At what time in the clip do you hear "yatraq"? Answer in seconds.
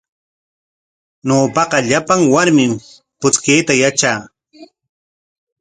3.81-4.21